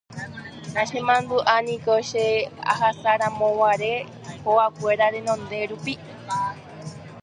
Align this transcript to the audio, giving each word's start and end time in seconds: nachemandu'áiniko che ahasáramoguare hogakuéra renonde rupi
nachemandu'áiniko 0.73 1.93
che 2.09 2.25
ahasáramoguare 2.71 3.93
hogakuéra 4.43 5.05
renonde 5.15 5.57
rupi 5.69 5.93